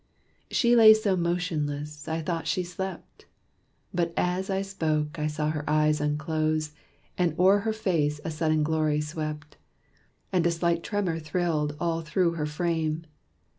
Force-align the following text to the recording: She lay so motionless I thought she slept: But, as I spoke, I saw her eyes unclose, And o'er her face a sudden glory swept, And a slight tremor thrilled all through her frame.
She 0.49 0.75
lay 0.75 0.95
so 0.95 1.15
motionless 1.15 2.07
I 2.07 2.23
thought 2.23 2.47
she 2.47 2.63
slept: 2.63 3.27
But, 3.93 4.13
as 4.17 4.49
I 4.49 4.63
spoke, 4.63 5.19
I 5.19 5.27
saw 5.27 5.51
her 5.51 5.63
eyes 5.69 6.01
unclose, 6.01 6.73
And 7.19 7.39
o'er 7.39 7.59
her 7.59 7.71
face 7.71 8.19
a 8.25 8.31
sudden 8.31 8.63
glory 8.63 8.99
swept, 8.99 9.57
And 10.33 10.47
a 10.47 10.49
slight 10.49 10.81
tremor 10.81 11.19
thrilled 11.19 11.75
all 11.79 12.01
through 12.01 12.31
her 12.31 12.47
frame. 12.47 13.03